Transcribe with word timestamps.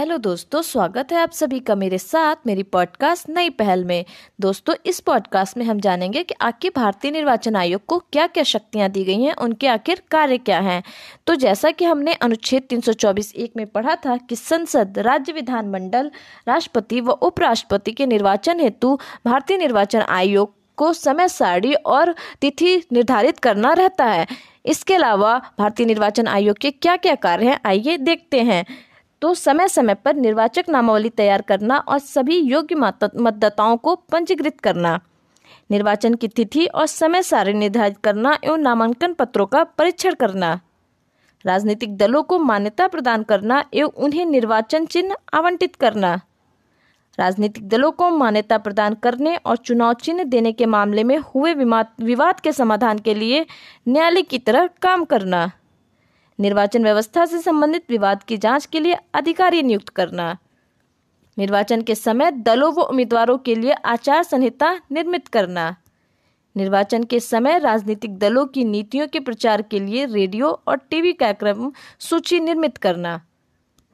Hello 0.00 0.16
दोस्तों, 0.18 0.62
स्वागत 0.62 1.12
है 1.12 1.18
आप 1.18 1.30
सभी 1.30 1.60
का 1.60 1.74
मेरे 1.74 1.98
साथ 1.98 2.36
मेरी 2.46 2.62
पॉडकास्ट 2.62 3.28
नई 3.28 3.50
पहल 3.50 3.84
में। 3.84 4.04
दोस्तों, 4.40 4.74
इस 4.86 5.00
पॉडकास्ट 5.00 5.56
में 5.56 5.64
हम 5.64 5.80
जानेंगे 5.80 6.22
कि 6.22 6.34
आखिर 6.40 6.72
भारतीय 6.76 7.10
निर्वाचन 7.10 7.56
आयोग 7.56 7.86
को 7.86 7.98
क्या 7.98 8.26
क्या 8.26 8.44
शक्तियाँ 8.44 8.88
दी 8.88 9.04
गई 9.04 9.22
हैं, 9.22 9.34
उनके 9.34 9.66
आखिर 9.66 10.02
कार्य 10.10 10.38
क्या 10.38 10.60
हैं। 10.60 10.82
तो 11.26 11.34
जैसा 11.34 11.70
कि 11.70 11.84
हमने 11.84 12.12
अनुच्छेद 12.12 12.62
324 12.62 13.34
एक 13.34 13.52
में 13.56 13.66
पढ़ा 13.66 13.96
था 13.96 14.16
कि 14.16 14.36
संसद, 14.36 14.98
राज्य 14.98 15.32
विधानमंडल, 15.32 16.10
राष्ट्रपति 16.48 17.00
व 17.00 17.10
उपराष्ट्रपति 17.10 17.92
के 17.92 18.06
निर्वाचन 18.06 18.60
हेतु 18.60 18.98
भारतीय 19.26 19.58
निर्वाचन 19.58 20.00
आयोग 20.00 20.54
को 20.76 20.92
समय 20.92 21.28
सारणी 21.28 21.74
और 21.74 22.14
तिथि 22.40 22.82
निर्धारित 22.92 23.38
करना 23.38 23.72
रहता 23.72 24.04
है। 24.04 24.26
इसके 24.66 24.94
अलावा 24.94 25.38
भारतीय 25.58 25.86
निर्वाचन 25.86 26.26
आयोग 26.26 26.58
के 26.58 26.70
क्या 26.70 26.96
क्या 26.96 27.14
कार्य 27.14 27.46
हैं, 27.46 27.60
आइए 27.66 27.96
देखते 27.96 28.42
हैं। 28.42 28.64
तो 29.22 29.32
समय 29.34 29.68
समय 29.68 29.94
पर 29.94 30.14
निर्वाचक 30.16 30.68
नामावली 30.68 31.08
तैयार 31.10 31.42
करना 31.42 31.78
और 31.78 31.98
सभी 31.98 32.38
योग्य 32.38 32.74
मतदाताओं 32.74 33.76
को 33.76 33.94
पंजीकृत 34.12 34.60
करना। 34.60 34.98
निर्वाचन 35.70 36.14
की 36.14 36.28
तिथि 36.28 36.66
और 36.66 36.86
समय 36.86 37.22
सारे 37.22 37.52
निर्धारित 37.52 37.96
करना 38.04 38.38
एवं 38.44 38.58
नामांकन 38.58 39.12
पत्रों 39.12 39.46
का 39.46 39.62
परीक्षण 39.64 40.14
करना। 40.14 40.58
राजनीतिक 41.44 41.96
दलों 41.96 42.22
को 42.22 42.38
मान्यता 42.38 42.86
प्रदान 42.88 43.22
करना 43.22 43.64
एवं 43.74 44.02
उन्हें 44.04 44.24
निर्वाचन 44.26 44.86
चिन्ह 44.86 45.16
आवंटित 45.34 45.76
करना। 45.76 46.20
राजनीतिक 47.18 47.68
दलों 47.68 47.90
को 47.90 48.10
मान्यता 48.10 48.58
प्रदान 48.58 48.94
करने 48.94 49.36
और 49.36 49.56
चुनाव 49.56 49.94
चिन्ह 49.94 50.24
देने 50.24 50.52
के 50.52 50.66
मामले 50.66 51.04
में 51.04 51.16
हुए 51.26 51.54
विवाद 51.54 52.40
के 52.40 52.52
समाधान 52.52 52.98
के 52.98 53.14
लिए 53.14 53.46
न्यायालय 53.88 54.22
की 54.22 54.38
तरह 54.38 54.68
काम 54.82 55.04
करना। 55.04 55.50
निर्वाचन 56.40 56.84
व्यवस्था 56.84 57.26
से 57.26 57.38
संबंधित 57.38 57.84
विवाद 57.90 58.22
की 58.22 58.36
जाँच 58.36 58.66
के 58.66 58.80
लिए 58.80 58.96
अधिकारी 59.14 59.62
नियुक्त 59.62 59.88
करना। 59.88 60.38
निर्वाचन 61.38 61.82
के 61.82 61.94
समय 61.94 62.30
दलों 62.30 62.72
व 62.72 62.80
उम्मीदवारों 62.80 63.38
के 63.38 63.54
लिए 63.54 63.72
आचार 63.72 64.22
संहिता 64.22 64.80
निर्मित 64.92 65.28
करना। 65.28 65.76
निर्वाचन 66.56 67.04
के 67.04 67.20
समय 67.20 67.58
राजनीतिक 67.58 68.18
दलों 68.18 68.46
की 68.46 68.64
नीतियों 68.64 69.06
के 69.06 69.20
प्रचार 69.20 69.62
के 69.62 69.80
लिए 69.80 70.06
रेडियो 70.06 70.62
और 70.68 70.76
टीवी 70.76 71.12
कार्यक्रम 71.12 71.72
सूची 71.98 72.40
निर्मित 72.40 72.76
करना। 72.76 73.20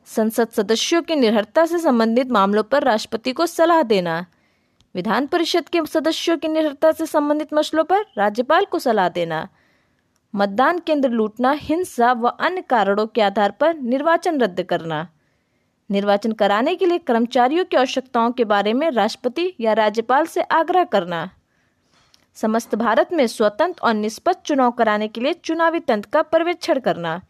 संसद 0.06 0.48
सदस्यों 0.48 1.03
की 1.03 1.16
निर्भरता 1.16 1.66
से 1.66 1.78
संबंधित 1.78 2.31
मामलों 2.31 2.62
पर 2.62 2.83
राष्ट्रपति 2.83 3.33
को 3.33 3.47
सलाह 3.47 3.83
देना। 3.83 4.27
विधान 4.94 5.27
परिषद 5.27 5.69
के 5.69 5.86
सदस्यों 5.86 6.38
की 6.38 6.48
निर्भरता 6.48 6.92
से 6.92 7.06
संबंधित 7.06 7.55
मसलों 7.55 7.84
पर 7.84 8.05
राज्यपाल 8.19 8.64
को 8.64 8.78
सलाह 8.78 9.08
देना। 9.08 9.48
मतदान 10.34 10.78
केंद्र 10.78 11.08
लूटना, 11.08 11.52
हिंसा 11.52 12.12
व 12.12 12.28
अन्य 12.28 12.60
कारणों 12.60 13.06
के 13.06 13.20
आधार 13.20 13.50
पर 13.50 13.77
निर्वाचन 13.77 14.41
रद्द 14.41 14.62
करना। 14.62 15.08
निर्वाचन 15.91 16.32
कराने 16.32 16.74
के 16.74 16.86
लिए 16.86 16.98
कर्मचारियों 16.98 17.64
की 17.64 17.77
आवश्यकताओं 17.77 18.32
के 18.32 18.44
बारे 18.44 18.72
में 18.72 18.91
राष्ट्रपति 18.91 19.52
या 19.60 19.72
राज्यपाल 19.72 20.27
से 20.27 20.42
आग्रह 20.42 20.84
करना। 20.84 21.30
समस्त 22.34 22.74
भारत 22.74 23.12
में 23.12 23.27
स्वतंत्र 23.27 23.80
और 23.82 23.94
निष्पक्ष 23.94 24.48
चुनाव 24.48 24.70
कराने 24.70 25.08
के 25.08 25.20
लिए 25.20 25.32
चुनावी 25.32 25.80
तंत्र 25.80 26.10
का 26.12 26.22
पर्यवेक्षण 26.22 26.78
करना। 26.78 27.20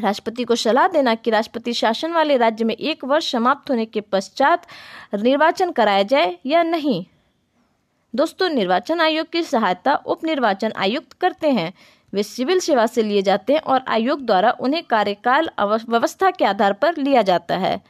राष्ट्रपति 0.00 0.44
को 0.44 0.54
सलाह 0.54 0.88
देना 0.88 1.14
कि 1.14 1.30
राष्ट्रपति 1.30 1.72
शासन 1.72 2.12
वाले 2.12 2.36
राज्य 2.36 2.64
में 2.64 2.74
एक 2.74 3.04
वर्ष 3.04 3.32
समाप्त 3.32 3.70
होने 3.70 3.86
के 3.86 4.00
पश्चात 4.00 4.66
निर्वाचन 5.14 5.70
कराया 5.70 6.02
जाए 6.02 6.38
या 6.46 6.62
नहीं। 6.62 7.06
दोस्तों, 8.14 8.48
निर्वाचन 8.48 9.00
आयोग 9.00 9.26
की 9.30 9.42
सहायता 9.42 9.94
उप 9.94 10.24
निर्वाचन 10.24 10.72
आयुक्त 10.76 11.12
करते 11.12 11.50
हैं। 11.50 11.72
वे 12.12 12.22
सिविल 12.22 12.60
सेवा 12.60 12.86
से 12.86 13.02
लिए 13.02 13.22
जाते 13.22 13.52
हैं 13.52 13.60
और 13.60 13.84
आयोग 13.88 14.26
द्वारा 14.26 14.50
उन्हें 14.60 14.82
कार्यकाल 14.82 15.50
व्यवस्था 15.60 16.30
के 16.30 16.44
आधार 16.44 16.72
पर 16.72 16.96
लिया 16.96 17.22
जाता 17.22 17.56
है। 17.56 17.80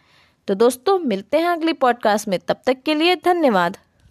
तो 0.48 0.54
दोस्तों, 0.54 0.98
मिलते 0.98 1.38
हैं 1.38 1.48
अगली 1.48 1.72
पॉडकास्ट 1.72 2.28
में। 2.28 2.38
तब 2.38 2.56
तक 2.66 2.77
के 2.84 2.94
लिए 2.94 3.16
धन्यवाद। 3.16 3.77